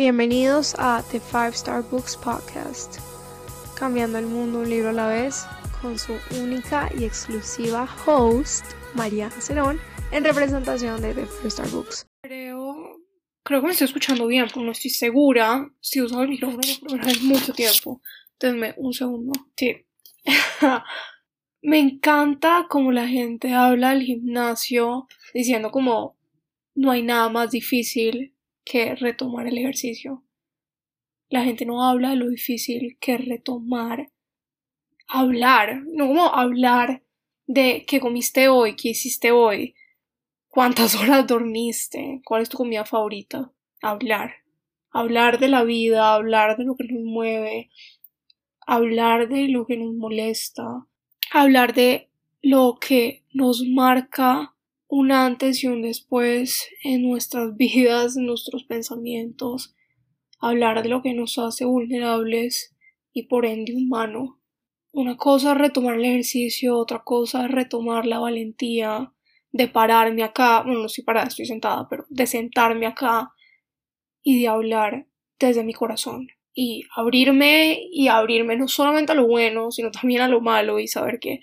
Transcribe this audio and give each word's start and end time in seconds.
Bienvenidos 0.00 0.74
a 0.78 1.04
The 1.10 1.20
Five 1.20 1.50
Star 1.50 1.82
Books 1.82 2.16
Podcast, 2.16 2.96
cambiando 3.78 4.16
el 4.16 4.24
mundo 4.24 4.60
un 4.60 4.70
libro 4.70 4.88
a 4.88 4.92
la 4.92 5.08
vez, 5.08 5.44
con 5.82 5.98
su 5.98 6.14
única 6.40 6.90
y 6.98 7.04
exclusiva 7.04 7.86
host, 8.06 8.64
María 8.94 9.30
Cerón, 9.30 9.78
en 10.10 10.24
representación 10.24 11.02
de 11.02 11.12
The 11.12 11.26
Five 11.26 11.48
Star 11.48 11.68
Books. 11.68 12.06
Creo, 12.22 12.98
creo 13.42 13.60
que 13.60 13.66
me 13.66 13.72
estoy 13.74 13.84
escuchando 13.84 14.26
bien, 14.26 14.46
pero 14.48 14.64
no 14.64 14.72
estoy 14.72 14.90
segura. 14.90 15.70
Si 15.80 16.00
usado 16.00 16.22
el 16.22 16.30
micrófono 16.30 16.62
por 16.80 16.88
primera 16.88 17.06
vez 17.06 17.20
mucho 17.20 17.52
tiempo. 17.52 18.00
Denme 18.40 18.72
un 18.78 18.94
segundo. 18.94 19.32
Sí. 19.54 19.84
me 21.60 21.78
encanta 21.78 22.68
como 22.70 22.90
la 22.90 23.06
gente 23.06 23.52
habla 23.52 23.90
del 23.90 24.04
gimnasio 24.04 25.08
diciendo 25.34 25.70
como 25.70 26.16
no 26.74 26.90
hay 26.90 27.02
nada 27.02 27.28
más 27.28 27.50
difícil 27.50 28.34
que 28.64 28.94
retomar 28.94 29.46
el 29.46 29.58
ejercicio. 29.58 30.24
La 31.28 31.44
gente 31.44 31.64
no 31.64 31.84
habla 31.84 32.10
de 32.10 32.16
lo 32.16 32.28
difícil 32.28 32.96
que 33.00 33.16
retomar. 33.16 34.10
Hablar, 35.06 35.82
no 35.86 36.08
como 36.08 36.26
hablar 36.26 37.02
de 37.46 37.84
qué 37.86 38.00
comiste 38.00 38.48
hoy, 38.48 38.76
qué 38.76 38.90
hiciste 38.90 39.32
hoy, 39.32 39.74
cuántas 40.48 40.94
horas 41.00 41.26
dormiste, 41.26 42.20
cuál 42.24 42.42
es 42.42 42.48
tu 42.48 42.56
comida 42.56 42.84
favorita. 42.84 43.52
Hablar. 43.82 44.34
Hablar 44.92 45.38
de 45.38 45.48
la 45.48 45.62
vida, 45.62 46.14
hablar 46.14 46.56
de 46.56 46.64
lo 46.64 46.74
que 46.74 46.84
nos 46.84 47.04
mueve, 47.04 47.70
hablar 48.66 49.28
de 49.28 49.48
lo 49.48 49.64
que 49.64 49.76
nos 49.76 49.94
molesta, 49.94 50.86
hablar 51.32 51.74
de 51.74 52.10
lo 52.42 52.78
que 52.80 53.24
nos 53.32 53.62
marca 53.62 54.56
un 54.90 55.12
antes 55.12 55.62
y 55.62 55.68
un 55.68 55.82
después 55.82 56.68
en 56.82 57.08
nuestras 57.08 57.56
vidas, 57.56 58.16
nuestros 58.16 58.64
pensamientos, 58.64 59.74
hablar 60.40 60.82
de 60.82 60.88
lo 60.88 61.00
que 61.00 61.14
nos 61.14 61.38
hace 61.38 61.64
vulnerables 61.64 62.76
y 63.12 63.28
por 63.28 63.46
ende 63.46 63.74
humano. 63.74 64.40
Una 64.92 65.16
cosa 65.16 65.52
es 65.52 65.58
retomar 65.58 65.94
el 65.94 66.04
ejercicio, 66.04 66.76
otra 66.76 67.02
cosa 67.04 67.44
es 67.44 67.50
retomar 67.52 68.04
la 68.04 68.18
valentía 68.18 69.12
de 69.52 69.68
pararme 69.68 70.24
acá, 70.24 70.62
bueno, 70.62 70.80
no 70.80 70.86
estoy 70.86 71.04
parada, 71.04 71.28
estoy 71.28 71.46
sentada, 71.46 71.86
pero 71.88 72.04
de 72.08 72.26
sentarme 72.26 72.86
acá 72.86 73.32
y 74.22 74.40
de 74.40 74.48
hablar 74.48 75.06
desde 75.38 75.62
mi 75.62 75.72
corazón 75.72 76.28
y 76.52 76.84
abrirme 76.96 77.80
y 77.92 78.08
abrirme 78.08 78.56
no 78.56 78.66
solamente 78.66 79.12
a 79.12 79.14
lo 79.14 79.28
bueno, 79.28 79.70
sino 79.70 79.90
también 79.92 80.22
a 80.22 80.28
lo 80.28 80.40
malo 80.40 80.80
y 80.80 80.88
saber 80.88 81.20
que 81.20 81.40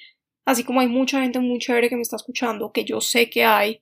Así 0.47 0.63
como 0.63 0.79
hay 0.79 0.87
mucha 0.87 1.21
gente 1.21 1.41
muy 1.41 1.59
chévere 1.59 1.89
que 1.89 1.97
me 1.97 2.03
está 2.03 2.15
escuchando, 2.15 2.71
que 2.71 2.85
yo 2.85 3.01
sé 3.01 3.29
que 3.29 3.43
hay, 3.43 3.81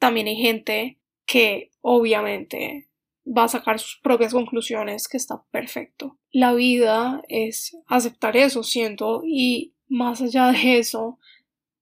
también 0.00 0.26
hay 0.26 0.34
gente 0.34 0.98
que 1.24 1.70
obviamente 1.82 2.88
va 3.24 3.44
a 3.44 3.48
sacar 3.48 3.78
sus 3.78 4.00
propias 4.02 4.32
conclusiones, 4.32 5.06
que 5.06 5.16
está 5.16 5.44
perfecto. 5.52 6.18
La 6.32 6.52
vida 6.52 7.22
es 7.28 7.76
aceptar 7.86 8.36
eso, 8.36 8.64
siento, 8.64 9.22
y 9.24 9.76
más 9.86 10.20
allá 10.20 10.50
de 10.50 10.78
eso, 10.78 11.20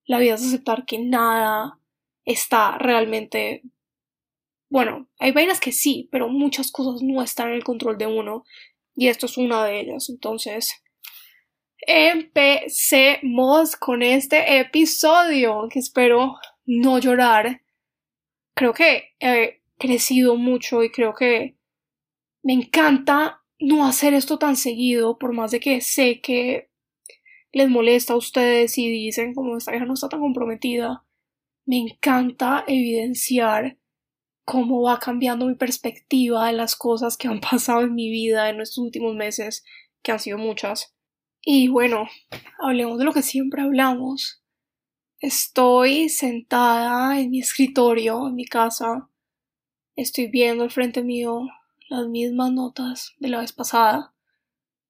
la 0.05 0.19
vida 0.19 0.35
es 0.35 0.45
aceptar 0.45 0.85
que 0.85 0.99
nada 0.99 1.79
está 2.27 2.77
realmente 2.77 3.63
bueno, 4.69 5.09
hay 5.19 5.33
vainas 5.33 5.59
que 5.59 5.73
sí, 5.73 6.09
pero 6.13 6.29
muchas 6.29 6.71
cosas 6.71 7.03
no 7.03 7.23
están 7.23 7.49
en 7.49 7.55
el 7.55 7.65
control 7.65 7.97
de 7.97 8.07
uno 8.07 8.45
y 8.95 9.09
esto 9.09 9.25
es 9.25 9.39
una 9.39 9.65
de 9.65 9.81
ellas. 9.81 10.09
Entonces, 10.11 10.83
empecemos 11.87 13.77
con 13.77 14.03
este 14.03 14.59
episodio 14.61 15.69
que 15.71 15.79
espero 15.81 16.37
no 16.65 16.99
llorar. 16.99 17.63
Creo 18.55 18.73
que 18.73 19.15
he 19.21 19.63
crecido 19.79 20.37
mucho 20.37 20.83
y 20.83 20.91
creo 20.91 21.15
que 21.15 21.57
me 22.43 22.53
encanta 22.53 23.43
no 23.59 23.87
hacer 23.87 24.15
esto 24.15 24.39
tan 24.39 24.57
seguido, 24.57 25.19
por 25.19 25.33
más 25.33 25.51
de 25.51 25.61
que 25.61 25.81
sé 25.81 26.21
que 26.21 26.71
les 27.53 27.69
molesta 27.69 28.15
a 28.15 28.17
ustedes 28.17 28.79
y 28.79 28.89
dicen 28.89 29.35
como 29.35 29.57
esta 29.57 29.75
hija 29.75 29.85
no 29.85 29.95
está 29.95 30.09
tan 30.09 30.21
comprometida. 30.21 31.05
Me 31.65 31.79
encanta 31.79 32.65
evidenciar 32.67 33.79
cómo 34.45 34.83
va 34.83 34.99
cambiando 34.99 35.47
mi 35.47 35.55
perspectiva 35.55 36.47
de 36.47 36.55
las 36.55 36.75
cosas 36.77 37.17
que 37.17 37.29
han 37.29 37.41
pasado 37.51 37.83
en 37.83 37.95
mi 37.95 38.11
vida 38.11 38.49
en 38.51 38.61
estos 38.61 38.79
últimos 38.79 39.15
meses, 39.15 39.65
que 40.03 40.13
han 40.13 40.21
sido 40.21 40.39
muchas. 40.39 40.95
Y 41.45 41.67
bueno, 41.67 42.07
hablemos 42.61 42.99
de 42.99 43.05
lo 43.05 43.13
que 43.13 43.23
siempre 43.23 43.63
hablamos. 43.63 44.45
Estoy 45.19 46.09
sentada 46.09 47.19
en 47.19 47.31
mi 47.33 47.41
escritorio, 47.41 48.29
en 48.29 48.37
mi 48.37 48.45
casa. 48.45 49.09
Estoy 49.97 50.29
viendo 50.29 50.63
al 50.63 50.71
frente 50.71 51.03
mío 51.03 51.49
las 51.89 52.07
mismas 52.07 52.53
notas 52.53 53.15
de 53.19 53.29
la 53.29 53.41
vez 53.41 53.53
pasada. 53.53 54.15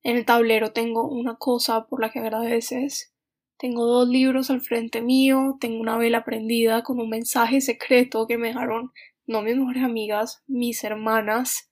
En 0.02 0.18
el 0.18 0.26
tablero 0.26 0.72
tengo 0.72 1.08
una 1.08 1.36
cosa 1.36 1.86
por 1.86 2.02
la 2.02 2.10
que 2.10 2.18
agradeces. 2.18 3.14
Tengo 3.56 3.86
dos 3.86 4.06
libros 4.06 4.50
al 4.50 4.60
frente 4.60 5.00
mío, 5.00 5.56
tengo 5.58 5.80
una 5.80 5.96
vela 5.96 6.22
prendida 6.22 6.82
con 6.82 7.00
un 7.00 7.08
mensaje 7.08 7.62
secreto 7.62 8.26
que 8.26 8.36
me 8.36 8.48
dejaron 8.48 8.92
no 9.26 9.40
mis 9.40 9.56
mejores 9.56 9.84
amigas, 9.84 10.42
mis 10.46 10.84
hermanas. 10.84 11.70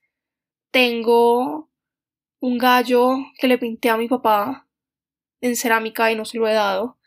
Tengo 0.71 1.69
un 2.39 2.57
gallo 2.57 3.17
que 3.39 3.47
le 3.47 3.59
pinté 3.59 3.91
a 3.91 3.99
mi 3.99 4.09
papá 4.09 4.69
en 5.41 5.56
cerámica 5.56 6.11
y 6.12 6.17
no 6.17 6.25
se 6.25 6.39
lo 6.39 6.49
he 6.49 6.53
dado. 6.53 6.99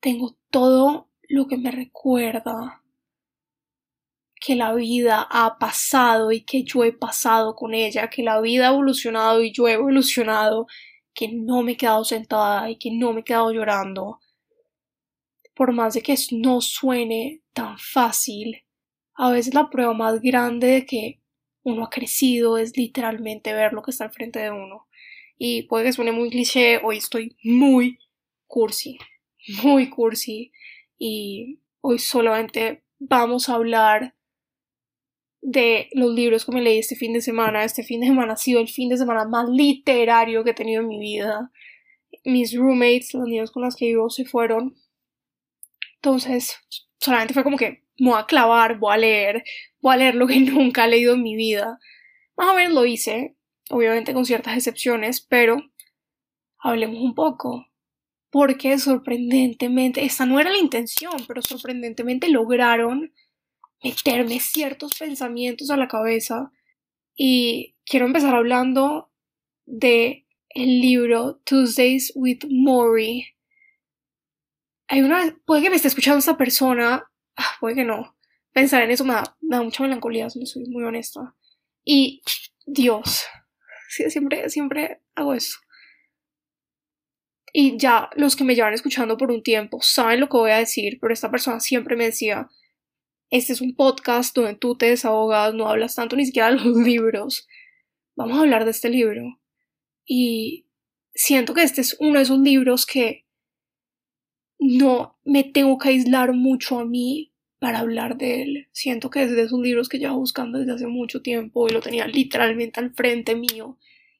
Tengo 0.00 0.36
todo 0.50 1.08
lo 1.28 1.46
que 1.46 1.56
me 1.56 1.70
recuerda 1.70 2.82
que 4.34 4.56
la 4.56 4.74
vida 4.74 5.26
ha 5.30 5.58
pasado 5.58 6.32
y 6.32 6.42
que 6.42 6.64
yo 6.64 6.82
he 6.82 6.92
pasado 6.92 7.54
con 7.54 7.74
ella, 7.74 8.10
que 8.10 8.24
la 8.24 8.40
vida 8.40 8.68
ha 8.68 8.72
evolucionado 8.72 9.42
y 9.42 9.52
yo 9.52 9.68
he 9.68 9.74
evolucionado, 9.74 10.66
que 11.14 11.28
no 11.28 11.62
me 11.62 11.72
he 11.72 11.76
quedado 11.76 12.04
sentada 12.04 12.68
y 12.68 12.76
que 12.76 12.90
no 12.90 13.12
me 13.12 13.20
he 13.20 13.24
quedado 13.24 13.52
llorando. 13.52 14.18
Por 15.54 15.72
más 15.72 15.94
de 15.94 16.02
que 16.02 16.16
no 16.32 16.60
suene 16.60 17.42
tan 17.52 17.78
fácil, 17.78 18.64
a 19.14 19.30
veces 19.30 19.54
la 19.54 19.70
prueba 19.70 19.92
más 19.92 20.20
grande 20.20 20.66
de 20.68 20.86
que 20.86 21.22
uno 21.62 21.84
ha 21.84 21.90
crecido 21.90 22.58
es 22.58 22.76
literalmente 22.76 23.52
ver 23.52 23.72
lo 23.72 23.82
que 23.82 23.92
está 23.92 24.04
al 24.04 24.12
frente 24.12 24.40
de 24.40 24.50
uno. 24.50 24.88
Y 25.44 25.62
puede 25.62 25.86
que 25.86 25.92
suene 25.92 26.12
muy 26.12 26.30
cliché, 26.30 26.78
hoy 26.84 26.98
estoy 26.98 27.36
muy 27.42 27.98
cursi, 28.46 29.00
muy 29.64 29.90
cursi. 29.90 30.52
Y 31.00 31.58
hoy 31.80 31.98
solamente 31.98 32.84
vamos 33.00 33.48
a 33.48 33.54
hablar 33.54 34.14
de 35.40 35.88
los 35.94 36.14
libros 36.14 36.44
que 36.44 36.52
me 36.52 36.62
leí 36.62 36.78
este 36.78 36.94
fin 36.94 37.12
de 37.12 37.20
semana. 37.20 37.64
Este 37.64 37.82
fin 37.82 38.02
de 38.02 38.06
semana 38.06 38.34
ha 38.34 38.36
sido 38.36 38.60
el 38.60 38.68
fin 38.68 38.88
de 38.88 38.96
semana 38.96 39.24
más 39.24 39.48
literario 39.48 40.44
que 40.44 40.50
he 40.50 40.54
tenido 40.54 40.82
en 40.82 40.86
mi 40.86 41.00
vida. 41.00 41.50
Mis 42.24 42.56
roommates, 42.56 43.12
los 43.12 43.26
niños 43.26 43.50
con 43.50 43.64
los 43.64 43.74
que 43.74 43.86
vivo, 43.86 44.10
se 44.10 44.24
fueron. 44.24 44.76
Entonces, 45.96 46.56
solamente 47.00 47.34
fue 47.34 47.42
como 47.42 47.56
que 47.56 47.82
me 47.98 48.10
voy 48.10 48.20
a 48.20 48.26
clavar, 48.26 48.78
voy 48.78 48.94
a 48.94 48.98
leer, 48.98 49.42
voy 49.80 49.94
a 49.94 49.96
leer 49.96 50.14
lo 50.14 50.28
que 50.28 50.38
nunca 50.40 50.84
he 50.84 50.88
leído 50.88 51.14
en 51.14 51.24
mi 51.24 51.34
vida. 51.34 51.80
Más 52.36 52.48
o 52.48 52.54
menos 52.54 52.74
lo 52.74 52.86
hice 52.86 53.34
obviamente 53.70 54.14
con 54.14 54.24
ciertas 54.24 54.56
excepciones, 54.56 55.20
pero 55.20 55.58
hablemos 56.58 56.98
un 57.00 57.14
poco. 57.14 57.66
Porque 58.30 58.78
sorprendentemente, 58.78 60.04
esa 60.04 60.24
no 60.24 60.40
era 60.40 60.50
la 60.50 60.58
intención, 60.58 61.12
pero 61.28 61.42
sorprendentemente 61.42 62.30
lograron 62.30 63.12
meterme 63.82 64.40
ciertos 64.40 64.94
pensamientos 64.98 65.70
a 65.70 65.76
la 65.76 65.88
cabeza. 65.88 66.50
Y 67.14 67.76
quiero 67.84 68.06
empezar 68.06 68.34
hablando 68.34 69.10
de 69.66 70.26
el 70.50 70.80
libro 70.80 71.40
Tuesdays 71.44 72.12
with 72.14 72.40
Maury. 72.50 73.26
Hay 74.88 75.02
una. 75.02 75.36
Puede 75.44 75.62
que 75.62 75.70
me 75.70 75.76
esté 75.76 75.88
escuchando 75.88 76.18
esta 76.18 76.36
persona. 76.36 77.04
Ah, 77.36 77.56
puede 77.60 77.76
que 77.76 77.84
no. 77.84 78.16
Pensar 78.52 78.82
en 78.82 78.90
eso 78.90 79.04
me 79.04 79.14
da, 79.14 79.62
mucha 79.62 79.82
melancolía, 79.82 80.28
si 80.28 80.44
soy 80.44 80.64
muy 80.68 80.84
honesta. 80.84 81.34
Y 81.84 82.22
Dios, 82.66 83.24
siempre, 83.92 84.48
siempre 84.50 85.00
hago 85.14 85.34
eso. 85.34 85.58
Y 87.52 87.76
ya 87.76 88.08
los 88.16 88.34
que 88.34 88.44
me 88.44 88.54
llevan 88.54 88.72
escuchando 88.72 89.18
por 89.18 89.30
un 89.30 89.42
tiempo 89.42 89.80
saben 89.82 90.20
lo 90.20 90.28
que 90.28 90.38
voy 90.38 90.50
a 90.52 90.58
decir, 90.58 90.98
pero 91.00 91.12
esta 91.12 91.30
persona 91.30 91.60
siempre 91.60 91.96
me 91.96 92.06
decía, 92.06 92.48
este 93.30 93.52
es 93.52 93.60
un 93.60 93.74
podcast 93.76 94.34
donde 94.34 94.54
tú 94.54 94.76
te 94.76 94.86
desahogas, 94.86 95.54
no 95.54 95.68
hablas 95.68 95.94
tanto 95.94 96.16
ni 96.16 96.24
siquiera 96.24 96.50
de 96.50 96.56
los 96.56 96.76
libros. 96.86 97.46
Vamos 98.16 98.38
a 98.38 98.40
hablar 98.40 98.64
de 98.64 98.70
este 98.70 98.88
libro. 98.88 99.40
Y 100.06 100.66
siento 101.14 101.52
que 101.54 101.62
este 101.62 101.82
es 101.82 101.96
uno 102.00 102.18
de 102.18 102.22
esos 102.24 102.38
libros 102.38 102.86
que 102.86 103.26
no 104.58 105.18
me 105.24 105.44
tengo 105.44 105.76
que 105.76 105.90
aislar 105.90 106.32
mucho 106.32 106.78
a 106.78 106.84
mí 106.84 107.31
para 107.62 107.78
hablar 107.78 108.16
de 108.16 108.42
él. 108.42 108.68
Siento 108.72 109.08
que 109.08 109.22
es 109.22 109.30
de 109.30 109.42
esos 109.42 109.60
libros 109.60 109.88
que 109.88 110.00
llevo 110.00 110.18
buscando 110.18 110.58
desde 110.58 110.72
hace 110.72 110.88
mucho 110.88 111.22
tiempo 111.22 111.68
y 111.68 111.70
lo 111.70 111.80
tenía 111.80 112.08
literalmente 112.08 112.80
al 112.80 112.92
frente 112.92 113.36
mío 113.36 113.78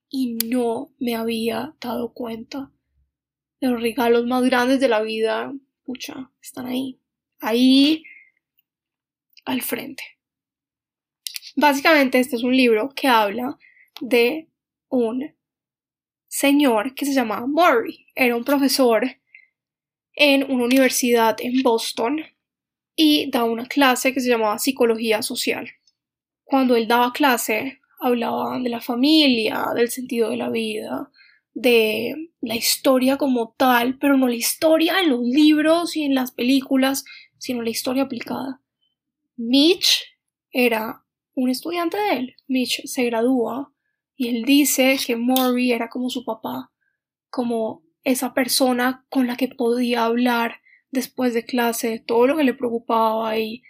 y 0.08 0.34
no 0.46 0.94
me 1.00 1.16
había 1.16 1.74
dado 1.80 2.12
cuenta. 2.12 2.70
Los 3.58 3.82
regalos 3.82 4.26
más 4.26 4.44
grandes 4.44 4.78
de 4.78 4.88
la 4.88 5.02
vida, 5.02 5.52
pucha, 5.82 6.30
están 6.40 6.66
ahí, 6.66 7.00
ahí 7.40 8.04
al 9.44 9.60
frente. 9.62 10.04
Básicamente 11.56 12.20
este 12.20 12.36
es 12.36 12.44
un 12.44 12.56
libro 12.56 12.90
que 12.94 13.08
habla 13.08 13.58
de 14.00 14.46
un 14.88 15.34
señor 16.28 16.94
que 16.94 17.06
se 17.06 17.12
llamaba 17.12 17.48
Murray. 17.48 18.06
Era 18.14 18.36
un 18.36 18.44
profesor 18.44 19.04
en 20.14 20.48
una 20.48 20.62
universidad 20.62 21.38
en 21.40 21.60
Boston 21.64 22.20
y 22.96 23.30
daba 23.30 23.44
una 23.46 23.66
clase 23.66 24.12
que 24.12 24.20
se 24.20 24.28
llamaba 24.28 24.58
psicología 24.58 25.22
social. 25.22 25.68
Cuando 26.44 26.76
él 26.76 26.86
daba 26.86 27.12
clase, 27.12 27.80
hablaba 28.00 28.58
de 28.58 28.68
la 28.68 28.80
familia, 28.80 29.66
del 29.74 29.90
sentido 29.90 30.30
de 30.30 30.36
la 30.36 30.50
vida, 30.50 31.10
de 31.54 32.30
la 32.40 32.56
historia 32.56 33.16
como 33.16 33.54
tal, 33.56 33.98
pero 33.98 34.16
no 34.16 34.28
la 34.28 34.34
historia 34.34 35.00
en 35.00 35.10
los 35.10 35.20
libros 35.20 35.96
y 35.96 36.02
en 36.02 36.14
las 36.14 36.32
películas, 36.32 37.04
sino 37.38 37.62
la 37.62 37.70
historia 37.70 38.04
aplicada. 38.04 38.60
Mitch 39.36 40.02
era 40.50 41.04
un 41.34 41.50
estudiante 41.50 41.96
de 41.96 42.12
él. 42.12 42.36
Mitch 42.48 42.82
se 42.84 43.04
gradúa 43.04 43.72
y 44.16 44.28
él 44.28 44.44
dice 44.44 44.98
que 45.04 45.16
Maury 45.16 45.72
era 45.72 45.88
como 45.88 46.10
su 46.10 46.24
papá, 46.24 46.72
como 47.30 47.82
esa 48.04 48.34
persona 48.34 49.06
con 49.08 49.26
la 49.26 49.36
que 49.36 49.48
podía 49.48 50.04
hablar 50.04 50.61
después 50.92 51.34
de 51.34 51.44
clase, 51.44 51.98
todo 51.98 52.28
lo 52.28 52.36
que 52.36 52.44
le 52.44 52.54
preocupaba 52.54 53.36
y 53.38 53.62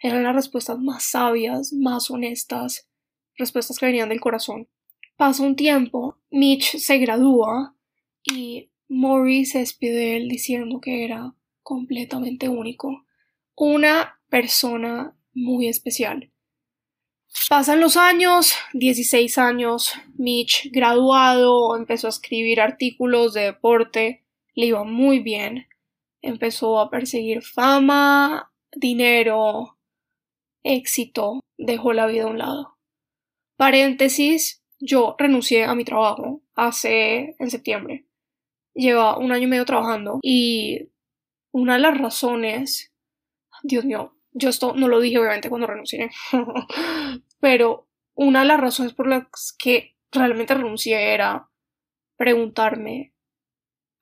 eran 0.00 0.24
las 0.24 0.34
respuestas 0.34 0.78
más 0.78 1.04
sabias, 1.04 1.72
más 1.72 2.10
honestas, 2.10 2.90
respuestas 3.36 3.78
que 3.78 3.86
venían 3.86 4.10
del 4.10 4.20
corazón. 4.20 4.68
Pasa 5.16 5.42
un 5.42 5.56
tiempo, 5.56 6.20
Mitch 6.30 6.76
se 6.76 6.98
gradúa 6.98 7.74
y 8.22 8.70
Maury 8.88 9.44
se 9.44 9.60
despide 9.60 9.94
de 9.94 10.16
él 10.16 10.28
diciendo 10.28 10.80
que 10.80 11.04
era 11.04 11.34
completamente 11.62 12.48
único, 12.48 13.04
una 13.56 14.20
persona 14.28 15.16
muy 15.32 15.68
especial. 15.68 16.32
Pasan 17.48 17.80
los 17.80 17.96
años, 17.96 18.54
16 18.72 19.38
años, 19.38 19.92
Mitch 20.16 20.70
graduado, 20.72 21.76
empezó 21.76 22.06
a 22.06 22.10
escribir 22.10 22.60
artículos 22.60 23.34
de 23.34 23.42
deporte, 23.42 24.24
le 24.54 24.66
iba 24.66 24.84
muy 24.84 25.20
bien, 25.20 25.66
empezó 26.22 26.80
a 26.80 26.90
perseguir 26.90 27.42
fama, 27.42 28.52
dinero, 28.72 29.78
éxito, 30.62 31.40
dejó 31.56 31.92
la 31.92 32.06
vida 32.06 32.24
a 32.24 32.28
un 32.28 32.38
lado. 32.38 32.78
Paréntesis, 33.56 34.62
yo 34.78 35.16
renuncié 35.18 35.64
a 35.64 35.74
mi 35.74 35.84
trabajo 35.84 36.42
hace 36.54 37.34
en 37.38 37.50
septiembre. 37.50 38.06
Lleva 38.74 39.18
un 39.18 39.32
año 39.32 39.44
y 39.44 39.50
medio 39.50 39.64
trabajando 39.64 40.20
y 40.22 40.90
una 41.50 41.74
de 41.74 41.80
las 41.80 41.98
razones, 41.98 42.92
Dios 43.62 43.84
mío, 43.84 44.16
yo 44.32 44.48
esto 44.48 44.74
no 44.74 44.88
lo 44.88 45.00
dije 45.00 45.18
obviamente 45.18 45.48
cuando 45.48 45.66
renuncié, 45.66 46.10
pero 47.40 47.88
una 48.14 48.40
de 48.40 48.46
las 48.46 48.60
razones 48.60 48.92
por 48.92 49.08
las 49.08 49.54
que 49.58 49.96
realmente 50.12 50.54
renuncié 50.54 51.14
era 51.14 51.50
preguntarme, 52.16 53.14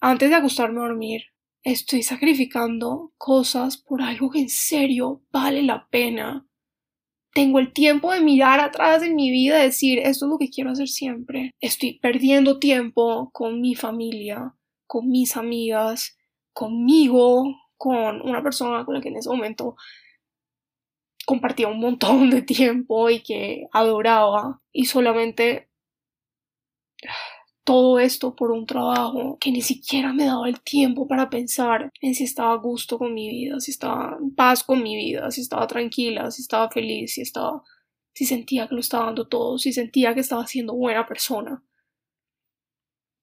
antes 0.01 0.31
de 0.31 0.37
acostarme 0.37 0.81
a 0.81 0.89
dormir, 0.89 1.23
estoy 1.67 2.05
sacrificando 2.05 3.13
cosas 3.19 3.77
por 3.77 4.01
algo 4.01 4.31
que 4.31 4.39
en 4.39 4.49
serio 4.49 5.23
vale 5.33 5.65
la 5.65 5.89
pena. 5.89 6.47
Tengo 7.35 7.59
el 7.59 7.73
tiempo 7.73 8.13
de 8.13 8.21
mirar 8.21 8.61
atrás 8.61 9.03
en 9.03 9.17
mi 9.17 9.33
vida 9.33 9.59
y 9.59 9.67
decir, 9.67 9.99
esto 9.99 10.27
es 10.27 10.31
lo 10.31 10.39
que 10.39 10.49
quiero 10.49 10.71
hacer 10.71 10.87
siempre. 10.87 11.51
Estoy 11.61 11.99
perdiendo 11.99 12.61
tiempo 12.61 13.31
con 13.33 13.61
mi 13.61 13.75
familia, 13.75 14.55
con 14.87 15.11
mis 15.11 15.37
amigas, 15.37 16.17
conmigo, 16.53 17.57
con 17.77 18.23
una 18.23 18.45
persona 18.45 18.85
con 18.85 18.95
la 18.95 19.01
que 19.01 19.09
en 19.09 19.17
ese 19.17 19.29
momento 19.29 19.75
compartía 21.27 21.67
un 21.67 21.81
montón 21.81 22.31
de 22.31 22.43
tiempo 22.43 23.11
y 23.11 23.25
que 23.25 23.67
adoraba 23.73 24.63
y 24.73 24.85
solamente 24.85 25.69
todo 27.67 27.99
esto 27.99 28.37
por 28.37 28.53
un 28.53 28.65
trabajo 28.65 29.39
que 29.41 29.51
ni 29.51 29.61
siquiera 29.61 30.13
me 30.13 30.25
daba 30.25 30.49
el 30.49 30.61
tiempo 30.61 31.09
para 31.09 31.29
pensar 31.29 31.91
en 32.01 32.15
si 32.15 32.23
estaba 32.23 32.53
a 32.53 32.59
gusto 32.59 32.97
con 32.97 33.13
mi 33.13 33.29
vida, 33.29 33.59
si 33.59 33.73
estaba 33.73 34.17
en 34.21 34.33
paz 34.37 34.63
con 34.63 34.85
mi 34.85 34.95
vida, 34.95 35.33
si 35.33 35.41
estaba 35.41 35.67
tranquila, 35.67 36.31
si 36.31 36.43
estaba 36.43 36.71
feliz, 36.71 37.15
si 37.15 37.23
estaba 37.23 37.65
si 38.15 38.25
sentía 38.25 38.69
que 38.69 38.77
lo 38.77 38.81
estaba 38.81 39.07
dando 39.07 39.27
todo, 39.27 39.59
si 39.59 39.73
sentía 39.73 40.15
que 40.15 40.21
estaba 40.21 40.47
siendo 40.47 40.75
buena 40.75 41.09
persona. 41.09 41.65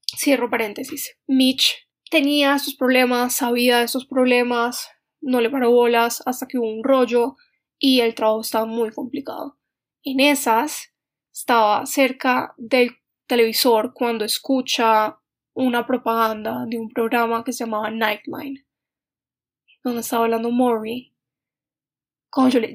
Cierro 0.05 0.49
paréntesis. 0.49 1.17
Mitch 1.25 1.87
tenía 2.11 2.59
sus 2.59 2.75
problemas, 2.75 3.33
sabía 3.33 3.79
de 3.79 3.85
esos 3.85 4.05
problemas, 4.05 4.89
no 5.21 5.39
le 5.39 5.49
paró 5.49 5.71
bolas 5.71 6.21
hasta 6.25 6.47
que 6.47 6.57
hubo 6.57 6.69
un 6.69 6.83
rollo 6.83 7.37
y 7.79 8.01
el 8.01 8.13
trabajo 8.13 8.41
estaba 8.41 8.65
muy 8.65 8.91
complicado. 8.91 9.57
En 10.03 10.19
esas 10.19 10.93
estaba 11.31 11.85
cerca 11.85 12.53
del 12.57 12.97
televisor 13.27 13.93
cuando 13.93 14.25
escucha 14.25 15.17
una 15.53 15.85
propaganda 15.85 16.65
de 16.67 16.77
un 16.77 16.89
programa 16.89 17.43
que 17.43 17.53
se 17.53 17.65
llamaba 17.65 17.91
Nightline, 17.91 18.65
donde 19.83 20.01
estaba 20.01 20.25
hablando 20.25 20.51
Maury. 20.51 21.13
Cuando 22.29 22.59
yo, 22.59 22.67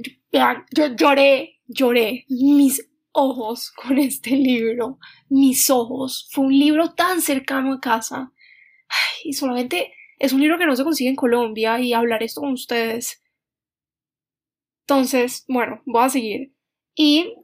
yo 0.70 0.86
lloré, 0.96 1.60
lloré 1.66 2.24
mis 2.28 2.88
ojos 3.12 3.72
con 3.76 3.98
este 3.98 4.30
libro, 4.30 4.98
mis 5.28 5.68
ojos. 5.70 6.28
Fue 6.30 6.44
un 6.44 6.58
libro 6.58 6.94
tan 6.94 7.20
cercano 7.20 7.72
a 7.74 7.80
casa. 7.80 8.32
y 9.24 9.32
solamente 9.32 9.92
es 10.18 10.32
un 10.32 10.40
libro 10.40 10.58
que 10.58 10.66
no 10.66 10.76
se 10.76 10.84
consigue 10.84 11.10
en 11.10 11.16
Colombia 11.16 11.80
y 11.80 11.92
hablar 11.92 12.22
esto 12.22 12.40
con 12.40 12.52
ustedes 12.52 13.22
entonces, 14.88 15.44
bueno, 15.48 15.82
voy 15.84 16.02
a 16.02 16.08
seguir. 16.08 16.54
Y 16.94 17.34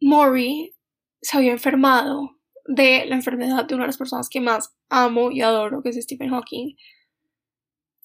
Maury 0.00 0.76
se 1.20 1.36
había 1.36 1.50
enfermado 1.50 2.33
de 2.66 3.06
la 3.06 3.16
enfermedad 3.16 3.64
de 3.66 3.74
una 3.74 3.84
de 3.84 3.88
las 3.88 3.98
personas 3.98 4.28
que 4.28 4.40
más 4.40 4.74
amo 4.88 5.30
y 5.30 5.40
adoro, 5.42 5.82
que 5.82 5.90
es 5.90 5.96
Stephen 5.96 6.30
Hawking. 6.30 6.76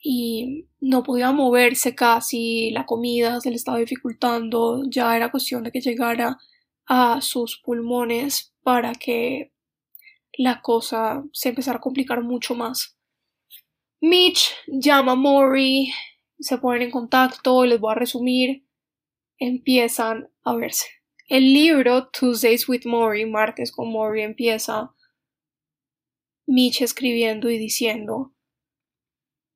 Y 0.01 0.67
no 0.79 1.03
podía 1.03 1.31
moverse 1.31 1.93
casi, 1.95 2.71
la 2.71 2.85
comida 2.85 3.41
se 3.41 3.49
le 3.49 3.57
estaba 3.57 3.79
dificultando, 3.79 4.83
ya 4.89 5.15
era 5.15 5.31
cuestión 5.31 5.63
de 5.63 5.71
que 5.71 5.81
llegara 5.81 6.37
a 6.87 7.21
sus 7.21 7.61
pulmones 7.63 8.53
para 8.63 8.93
que 8.93 9.51
la 10.37 10.61
cosa 10.61 11.23
se 11.33 11.49
empezara 11.49 11.77
a 11.77 11.81
complicar 11.81 12.23
mucho 12.23 12.55
más. 12.55 12.97
Mitch 14.01 14.55
llama 14.67 15.13
a 15.13 15.15
Maury, 15.15 15.91
se 16.39 16.57
ponen 16.57 16.83
en 16.83 16.91
contacto 16.91 17.65
y 17.65 17.69
les 17.69 17.79
voy 17.79 17.91
a 17.91 17.95
resumir 17.95 18.63
empiezan 19.39 20.29
a 20.43 20.55
verse. 20.55 20.87
El 21.29 21.53
libro 21.53 22.07
Tuesdays 22.07 22.67
with 22.67 22.85
Maury, 22.85 23.23
martes 23.27 23.71
con 23.71 23.93
Maury, 23.93 24.23
empieza 24.23 24.95
Mitch 26.47 26.81
escribiendo 26.81 27.51
y 27.51 27.59
diciendo 27.59 28.33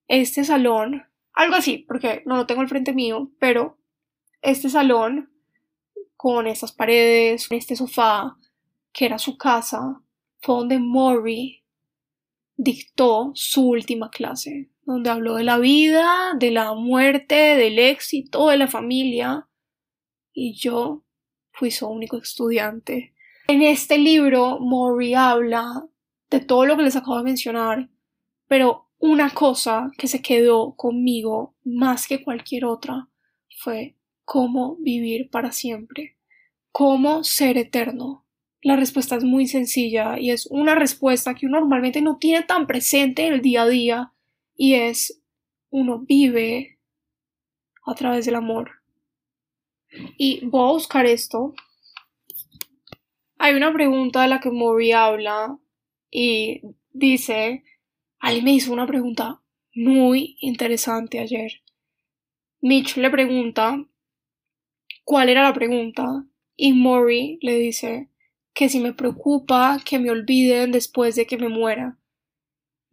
este 0.08 0.44
salón, 0.44 1.08
algo 1.34 1.56
así, 1.56 1.80
porque 1.80 2.22
no 2.28 2.38
lo 2.38 2.46
tengo 2.46 2.62
al 2.62 2.68
frente 2.68 2.94
mío, 2.94 3.32
pero 3.40 3.80
este 4.44 4.70
salón 4.70 5.34
con 6.16 6.46
estas 6.46 6.72
paredes, 6.72 7.48
este 7.50 7.76
sofá, 7.76 8.38
que 8.92 9.06
era 9.06 9.18
su 9.18 9.36
casa, 9.36 10.00
fue 10.42 10.54
donde 10.54 10.78
Maury 10.78 11.64
dictó 12.56 13.32
su 13.34 13.70
última 13.70 14.12
clase, 14.12 14.70
donde 14.84 15.10
habló 15.10 15.38
de 15.38 15.44
la 15.44 15.58
vida, 15.58 16.34
de 16.38 16.52
la 16.52 16.76
muerte, 16.76 17.34
del 17.34 17.80
éxito, 17.80 18.50
de 18.50 18.58
la 18.58 18.68
familia, 18.68 19.50
y 20.34 20.54
yo 20.54 21.04
fui 21.54 21.72
su 21.72 21.88
único 21.88 22.18
estudiante. 22.18 23.14
En 23.48 23.62
este 23.62 23.98
libro, 23.98 24.60
Maury 24.60 25.14
habla 25.14 25.86
de 26.30 26.40
todo 26.40 26.66
lo 26.66 26.76
que 26.76 26.84
les 26.84 26.96
acabo 26.96 27.18
de 27.18 27.24
mencionar, 27.24 27.90
pero 28.48 28.90
una 28.98 29.30
cosa 29.32 29.92
que 29.98 30.08
se 30.08 30.22
quedó 30.22 30.76
conmigo 30.76 31.56
más 31.64 32.08
que 32.08 32.24
cualquier 32.24 32.66
otra 32.66 33.10
fue 33.60 33.98
cómo 34.24 34.78
vivir 34.78 35.30
para 35.30 35.52
siempre, 35.52 36.18
cómo 36.72 37.24
ser 37.24 37.58
eterno. 37.58 38.26
La 38.62 38.78
respuesta 38.78 39.18
es 39.18 39.26
muy 39.26 39.48
sencilla 39.48 40.18
y 40.18 40.32
es 40.32 40.48
una 40.50 40.74
respuesta 40.76 41.36
que 41.36 41.46
uno 41.46 41.60
normalmente 41.60 42.02
no 42.02 42.18
tiene 42.18 42.44
tan 42.44 42.66
presente 42.66 43.28
en 43.28 43.34
el 43.34 43.42
día 43.42 43.64
a 43.64 43.68
día 43.68 44.14
y 44.56 44.76
es 44.76 45.22
uno 45.70 46.00
vive 46.00 46.80
a 47.86 47.96
través 47.96 48.26
del 48.26 48.36
amor. 48.36 48.83
Y 50.18 50.46
voy 50.46 50.70
a 50.70 50.74
buscar 50.74 51.06
esto. 51.06 51.54
Hay 53.38 53.56
una 53.56 53.74
pregunta 53.74 54.22
de 54.22 54.28
la 54.28 54.40
que 54.40 54.52
Mori 54.52 54.92
habla 54.92 55.58
y 56.10 56.62
dice, 56.92 57.64
alguien 58.20 58.46
me 58.46 58.54
hizo 58.54 58.72
una 58.72 58.88
pregunta 58.88 59.42
muy 59.76 60.38
interesante 60.40 61.20
ayer. 61.20 61.64
Mitch 62.62 62.98
le 62.98 63.10
pregunta 63.10 63.86
cuál 65.04 65.30
era 65.30 65.44
la 65.44 65.54
pregunta 65.54 66.26
y 66.56 66.74
Mori 66.74 67.40
le 67.42 67.58
dice 67.58 68.10
que 68.54 68.70
si 68.70 68.80
me 68.80 68.94
preocupa 68.94 69.80
que 69.84 70.00
me 70.00 70.12
olviden 70.12 70.72
después 70.72 71.16
de 71.16 71.26
que 71.26 71.38
me 71.38 71.50
muera. 71.50 72.00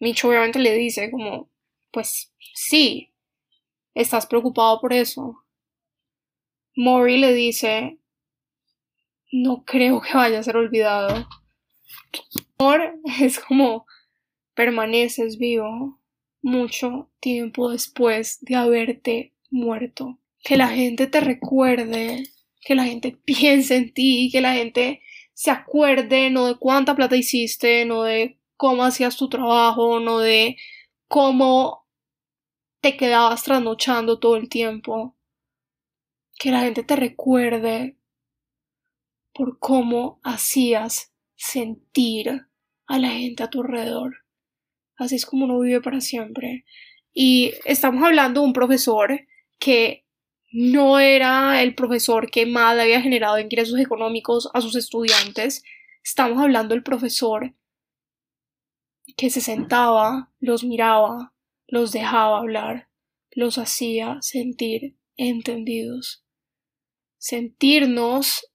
Mitch 0.00 0.24
obviamente 0.24 0.58
le 0.58 0.74
dice 0.74 1.10
como, 1.10 1.50
pues 1.92 2.34
sí, 2.54 3.12
estás 3.94 4.26
preocupado 4.26 4.80
por 4.80 4.92
eso. 4.92 5.44
Maury 6.82 7.18
le 7.18 7.34
dice 7.34 7.98
no 9.30 9.64
creo 9.66 10.00
que 10.00 10.14
vaya 10.14 10.38
a 10.38 10.42
ser 10.42 10.56
olvidado. 10.56 11.28
Amor 12.58 12.98
es 13.20 13.38
como 13.38 13.84
permaneces 14.54 15.36
vivo 15.36 16.00
mucho 16.40 17.10
tiempo 17.20 17.70
después 17.70 18.38
de 18.40 18.54
haberte 18.56 19.34
muerto. 19.50 20.18
Que 20.42 20.56
la 20.56 20.68
gente 20.68 21.06
te 21.06 21.20
recuerde, 21.20 22.24
que 22.62 22.74
la 22.74 22.84
gente 22.84 23.12
piense 23.24 23.76
en 23.76 23.92
ti, 23.92 24.30
que 24.32 24.40
la 24.40 24.54
gente 24.54 25.02
se 25.34 25.50
acuerde 25.50 26.30
no 26.30 26.46
de 26.46 26.56
cuánta 26.56 26.96
plata 26.96 27.14
hiciste, 27.14 27.84
no 27.84 28.04
de 28.04 28.38
cómo 28.56 28.84
hacías 28.84 29.18
tu 29.18 29.28
trabajo, 29.28 30.00
no 30.00 30.18
de 30.20 30.56
cómo 31.08 31.86
te 32.80 32.96
quedabas 32.96 33.42
trasnochando 33.42 34.18
todo 34.18 34.36
el 34.36 34.48
tiempo. 34.48 35.14
Que 36.40 36.50
la 36.50 36.60
gente 36.60 36.82
te 36.82 36.96
recuerde 36.96 37.98
por 39.34 39.58
cómo 39.58 40.20
hacías 40.24 41.12
sentir 41.36 42.46
a 42.86 42.98
la 42.98 43.10
gente 43.10 43.42
a 43.42 43.50
tu 43.50 43.60
alrededor. 43.60 44.24
Así 44.96 45.16
es 45.16 45.26
como 45.26 45.44
uno 45.44 45.60
vive 45.60 45.82
para 45.82 46.00
siempre. 46.00 46.64
Y 47.12 47.52
estamos 47.66 48.02
hablando 48.02 48.40
de 48.40 48.46
un 48.46 48.54
profesor 48.54 49.20
que 49.58 50.06
no 50.50 50.98
era 50.98 51.62
el 51.62 51.74
profesor 51.74 52.30
que 52.30 52.46
más 52.46 52.78
había 52.78 53.02
generado 53.02 53.38
ingresos 53.38 53.78
económicos 53.78 54.48
a 54.54 54.62
sus 54.62 54.76
estudiantes. 54.76 55.62
Estamos 56.02 56.42
hablando 56.42 56.74
del 56.74 56.82
profesor 56.82 57.54
que 59.14 59.28
se 59.28 59.42
sentaba, 59.42 60.32
los 60.40 60.64
miraba, 60.64 61.34
los 61.66 61.92
dejaba 61.92 62.38
hablar, 62.38 62.88
los 63.30 63.58
hacía 63.58 64.16
sentir 64.22 64.96
entendidos. 65.16 66.24
Sentirnos 67.22 68.50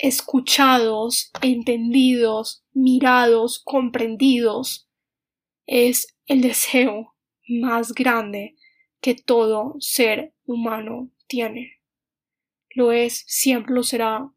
escuchados, 0.00 1.30
entendidos, 1.40 2.64
mirados, 2.72 3.62
comprendidos, 3.64 4.88
es 5.66 6.16
el 6.26 6.40
deseo 6.40 7.14
más 7.46 7.92
grande 7.92 8.56
que 9.00 9.14
todo 9.14 9.76
ser 9.78 10.34
humano 10.46 11.12
tiene. 11.28 11.80
Lo 12.70 12.90
es, 12.90 13.22
siempre 13.28 13.72
lo 13.72 13.84
será. 13.84 14.32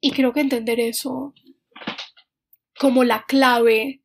Y 0.00 0.12
creo 0.12 0.32
que 0.32 0.40
entender 0.40 0.80
eso 0.80 1.34
como 2.80 3.04
la 3.04 3.26
clave 3.26 4.02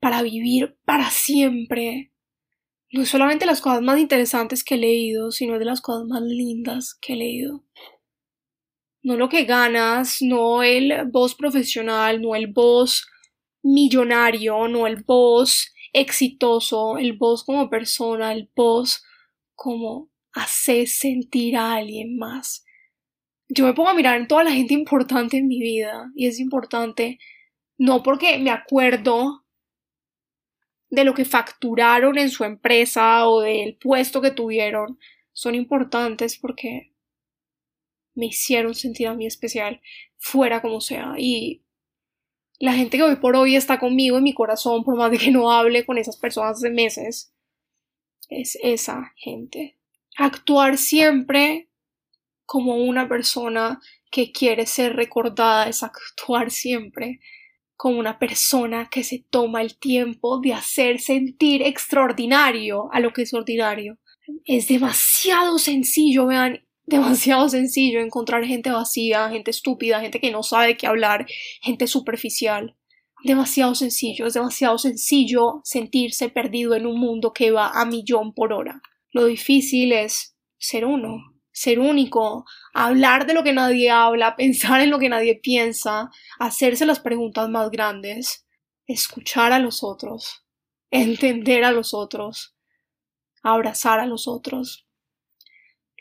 para 0.00 0.22
vivir 0.22 0.78
para 0.86 1.10
siempre 1.10 2.13
no 2.94 3.02
es 3.02 3.08
solamente 3.08 3.44
las 3.46 3.60
cosas 3.60 3.82
más 3.82 3.98
interesantes 3.98 4.64
que 4.64 4.76
he 4.76 4.78
leído, 4.78 5.30
sino 5.30 5.58
de 5.58 5.64
las 5.64 5.80
cosas 5.80 6.06
más 6.06 6.22
lindas 6.22 6.96
que 7.00 7.12
he 7.12 7.16
leído 7.16 7.64
no 9.04 9.16
lo 9.16 9.28
que 9.28 9.44
ganas, 9.44 10.22
no 10.22 10.62
el 10.62 11.06
boss 11.12 11.34
profesional, 11.34 12.20
no 12.22 12.34
el 12.34 12.48
boss 12.48 13.06
millonario, 13.62 14.66
no 14.66 14.86
el 14.86 15.04
boss 15.04 15.72
exitoso, 15.92 16.96
el 16.96 17.12
boss 17.12 17.44
como 17.44 17.68
persona, 17.68 18.32
el 18.32 18.50
boss 18.56 19.04
como 19.54 20.10
hace 20.32 20.86
sentir 20.86 21.56
a 21.56 21.74
alguien 21.74 22.16
más. 22.16 22.64
Yo 23.48 23.66
me 23.66 23.74
pongo 23.74 23.90
a 23.90 23.94
mirar 23.94 24.18
en 24.18 24.26
toda 24.26 24.42
la 24.42 24.52
gente 24.52 24.72
importante 24.72 25.36
en 25.36 25.48
mi 25.48 25.60
vida 25.60 26.10
y 26.16 26.26
es 26.26 26.40
importante 26.40 27.18
no 27.76 28.02
porque 28.02 28.38
me 28.38 28.50
acuerdo 28.50 29.43
de 30.94 31.04
lo 31.04 31.14
que 31.14 31.24
facturaron 31.24 32.18
en 32.18 32.30
su 32.30 32.44
empresa 32.44 33.26
o 33.28 33.40
del 33.40 33.76
puesto 33.76 34.20
que 34.20 34.30
tuvieron, 34.30 34.98
son 35.32 35.54
importantes 35.54 36.38
porque 36.38 36.92
me 38.14 38.26
hicieron 38.26 38.74
sentir 38.74 39.08
a 39.08 39.14
mí 39.14 39.26
especial, 39.26 39.80
fuera 40.16 40.62
como 40.62 40.80
sea. 40.80 41.14
Y 41.18 41.64
la 42.60 42.74
gente 42.74 42.96
que 42.96 43.02
hoy 43.02 43.16
por 43.16 43.34
hoy 43.34 43.56
está 43.56 43.80
conmigo 43.80 44.18
en 44.18 44.22
mi 44.22 44.32
corazón, 44.32 44.84
por 44.84 44.96
más 44.96 45.10
de 45.10 45.18
que 45.18 45.32
no 45.32 45.50
hable 45.50 45.84
con 45.84 45.98
esas 45.98 46.16
personas 46.16 46.60
de 46.60 46.70
meses, 46.70 47.34
es 48.28 48.56
esa 48.62 49.12
gente. 49.16 49.76
Actuar 50.16 50.78
siempre 50.78 51.68
como 52.46 52.76
una 52.76 53.08
persona 53.08 53.80
que 54.12 54.30
quiere 54.30 54.66
ser 54.66 54.94
recordada 54.94 55.68
es 55.68 55.82
actuar 55.82 56.52
siempre 56.52 57.20
como 57.76 57.98
una 57.98 58.18
persona 58.18 58.88
que 58.90 59.04
se 59.04 59.24
toma 59.30 59.62
el 59.62 59.76
tiempo 59.76 60.40
de 60.40 60.54
hacer 60.54 61.00
sentir 61.00 61.62
extraordinario 61.62 62.88
a 62.92 63.00
lo 63.00 63.12
que 63.12 63.22
es 63.22 63.34
ordinario. 63.34 63.98
Es 64.44 64.68
demasiado 64.68 65.58
sencillo, 65.58 66.26
vean, 66.26 66.64
demasiado 66.86 67.48
sencillo 67.48 68.00
encontrar 68.00 68.44
gente 68.44 68.70
vacía, 68.70 69.28
gente 69.30 69.50
estúpida, 69.50 70.00
gente 70.00 70.20
que 70.20 70.30
no 70.30 70.42
sabe 70.42 70.76
qué 70.76 70.86
hablar, 70.86 71.26
gente 71.60 71.86
superficial. 71.86 72.76
Demasiado 73.24 73.74
sencillo, 73.74 74.26
es 74.26 74.34
demasiado 74.34 74.76
sencillo 74.78 75.60
sentirse 75.64 76.28
perdido 76.28 76.74
en 76.74 76.86
un 76.86 77.00
mundo 77.00 77.32
que 77.32 77.50
va 77.50 77.70
a 77.70 77.86
millón 77.86 78.34
por 78.34 78.52
hora. 78.52 78.82
Lo 79.12 79.24
difícil 79.26 79.92
es 79.92 80.36
ser 80.58 80.84
uno, 80.84 81.33
ser 81.54 81.78
único, 81.78 82.44
hablar 82.74 83.26
de 83.26 83.32
lo 83.32 83.44
que 83.44 83.52
nadie 83.52 83.90
habla, 83.90 84.36
pensar 84.36 84.82
en 84.82 84.90
lo 84.90 84.98
que 84.98 85.08
nadie 85.08 85.36
piensa, 85.36 86.10
hacerse 86.38 86.84
las 86.84 87.00
preguntas 87.00 87.48
más 87.48 87.70
grandes, 87.70 88.46
escuchar 88.86 89.52
a 89.52 89.60
los 89.60 89.82
otros, 89.82 90.44
entender 90.90 91.64
a 91.64 91.72
los 91.72 91.94
otros, 91.94 92.56
abrazar 93.42 94.00
a 94.00 94.06
los 94.06 94.26
otros, 94.26 94.84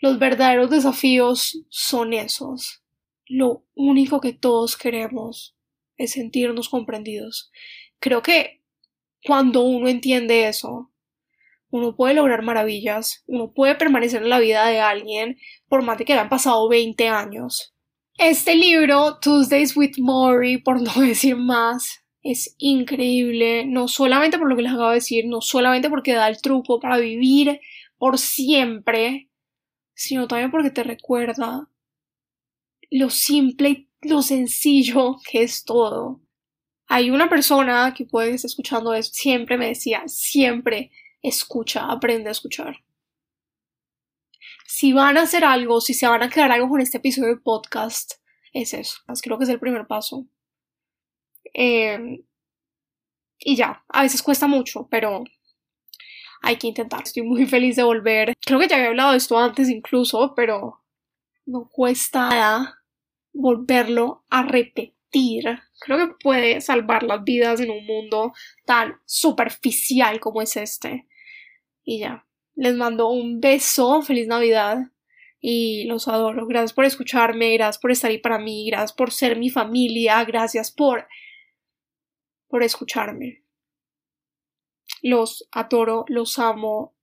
los 0.03 0.19
verdaderos 0.19 0.69
desafíos 0.69 1.63
son 1.69 2.11
esos. 2.11 2.83
Lo 3.25 3.63
único 3.73 4.19
que 4.19 4.33
todos 4.33 4.75
queremos 4.75 5.55
es 5.95 6.11
sentirnos 6.11 6.67
comprendidos. 6.67 7.51
Creo 7.99 8.21
que 8.21 8.61
cuando 9.23 9.61
uno 9.61 9.87
entiende 9.87 10.49
eso, 10.49 10.91
uno 11.73 11.95
puede 11.95 12.13
lograr 12.13 12.41
maravillas, 12.43 13.23
uno 13.27 13.51
puede 13.53 13.75
permanecer 13.75 14.23
en 14.23 14.29
la 14.29 14.39
vida 14.39 14.65
de 14.65 14.79
alguien 14.79 15.37
por 15.67 15.83
más 15.83 15.97
de 15.97 16.05
que 16.05 16.13
hayan 16.13 16.29
pasado 16.29 16.69
20 16.69 17.07
años. 17.07 17.73
Este 18.17 18.55
libro, 18.55 19.17
Tuesdays 19.19 19.75
with 19.75 19.97
Maury, 19.97 20.57
por 20.57 20.81
no 20.81 20.93
decir 21.01 21.35
más, 21.35 22.03
es 22.21 22.55
increíble, 22.57 23.65
no 23.65 23.87
solamente 23.87 24.37
por 24.37 24.47
lo 24.47 24.55
que 24.55 24.61
les 24.61 24.71
acabo 24.71 24.89
de 24.89 24.95
decir, 24.95 25.25
no 25.27 25.41
solamente 25.41 25.89
porque 25.89 26.13
da 26.13 26.27
el 26.27 26.41
truco 26.41 26.79
para 26.79 26.97
vivir 26.97 27.59
por 27.97 28.17
siempre 28.17 29.29
sino 29.93 30.27
también 30.27 30.51
porque 30.51 30.71
te 30.71 30.83
recuerda 30.83 31.69
lo 32.89 33.09
simple 33.09 33.69
y 33.69 34.09
lo 34.09 34.21
sencillo 34.21 35.17
que 35.29 35.43
es 35.43 35.63
todo. 35.63 36.21
Hay 36.87 37.09
una 37.09 37.29
persona 37.29 37.93
que 37.95 38.05
puede 38.05 38.31
estar 38.31 38.49
escuchando 38.49 38.93
esto, 38.93 39.13
siempre 39.15 39.57
me 39.57 39.67
decía, 39.67 40.03
siempre 40.07 40.91
escucha, 41.23 41.85
aprende 41.89 42.29
a 42.29 42.33
escuchar. 42.33 42.83
Si 44.67 44.93
van 44.93 45.17
a 45.17 45.23
hacer 45.23 45.43
algo, 45.45 45.81
si 45.81 45.93
se 45.93 46.07
van 46.07 46.21
a 46.21 46.29
quedar 46.29 46.51
algo 46.51 46.69
con 46.69 46.81
este 46.81 46.97
episodio 46.97 47.29
de 47.29 47.41
podcast, 47.41 48.13
es 48.51 48.73
eso. 48.73 49.01
Creo 49.21 49.37
que 49.37 49.45
es 49.45 49.49
el 49.49 49.59
primer 49.59 49.87
paso. 49.87 50.27
Em, 51.53 52.23
y 53.39 53.55
ya, 53.55 53.83
a 53.87 54.03
veces 54.03 54.21
cuesta 54.21 54.47
mucho, 54.47 54.87
pero 54.89 55.23
hay 56.41 56.57
que 56.57 56.67
intentar. 56.67 57.03
Estoy 57.03 57.23
muy 57.23 57.45
feliz 57.45 57.75
de 57.75 57.83
volver. 57.83 58.33
Creo 58.45 58.59
que 58.59 58.67
ya 58.67 58.75
había 58.75 58.89
hablado 58.89 59.11
de 59.11 59.17
esto 59.17 59.37
antes 59.37 59.69
incluso, 59.69 60.33
pero 60.35 60.83
no 61.45 61.69
cuesta 61.71 62.29
nada 62.29 62.83
volverlo 63.33 64.23
a 64.29 64.43
repetir. 64.43 65.59
Creo 65.79 65.97
que 65.97 66.15
puede 66.21 66.61
salvar 66.61 67.03
las 67.03 67.23
vidas 67.23 67.59
en 67.59 67.71
un 67.71 67.85
mundo 67.85 68.33
tan 68.65 68.99
superficial 69.05 70.19
como 70.19 70.41
es 70.41 70.55
este. 70.57 71.07
Y 71.83 71.99
ya, 71.99 72.25
les 72.55 72.75
mando 72.75 73.09
un 73.09 73.39
beso, 73.39 74.01
feliz 74.01 74.27
Navidad 74.27 74.91
y 75.39 75.83
los 75.85 76.07
adoro. 76.07 76.47
Gracias 76.47 76.73
por 76.73 76.85
escucharme, 76.85 77.53
gracias 77.53 77.79
por 77.79 77.91
estar 77.91 78.09
ahí 78.11 78.17
para 78.17 78.39
mí, 78.39 78.67
gracias 78.67 78.93
por 78.93 79.11
ser 79.11 79.37
mi 79.37 79.49
familia, 79.49 80.23
gracias 80.23 80.71
por 80.71 81.07
por 82.47 82.63
escucharme. 82.63 83.43
Los 85.01 85.47
adoro, 85.51 86.05
los 86.07 86.39
amo 86.39 86.95